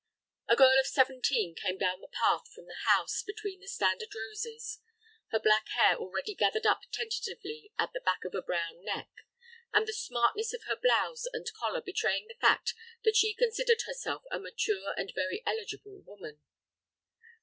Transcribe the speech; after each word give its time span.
A 0.49 0.55
girl 0.55 0.73
of 0.79 0.87
seventeen 0.87 1.53
came 1.53 1.77
down 1.77 2.01
the 2.01 2.07
path 2.07 2.51
from 2.55 2.65
the 2.65 2.79
house, 2.89 3.21
between 3.21 3.59
the 3.59 3.67
standard 3.67 4.09
roses, 4.15 4.79
her 5.29 5.37
black 5.39 5.67
hair 5.75 5.95
already 5.95 6.33
gathered 6.33 6.65
up 6.65 6.79
tentatively 6.91 7.71
at 7.77 7.93
the 7.93 8.01
back 8.01 8.25
of 8.25 8.33
a 8.33 8.41
brown 8.41 8.83
neck, 8.83 9.11
and 9.71 9.85
the 9.87 9.93
smartness 9.93 10.55
of 10.55 10.63
her 10.63 10.75
blouse 10.75 11.25
and 11.31 11.45
collar 11.53 11.81
betraying 11.81 12.25
the 12.27 12.41
fact 12.41 12.73
that 13.03 13.15
she 13.15 13.35
considered 13.35 13.83
herself 13.85 14.23
a 14.31 14.39
mature 14.39 14.95
and 14.97 15.11
very 15.13 15.43
eligible 15.45 16.01
woman. 16.01 16.41